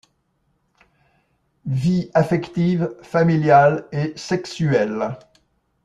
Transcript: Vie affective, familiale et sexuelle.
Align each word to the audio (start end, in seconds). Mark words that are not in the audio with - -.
Vie 1.67 2.09
affective, 2.15 2.91
familiale 3.03 3.85
et 3.91 4.13
sexuelle. 4.17 5.15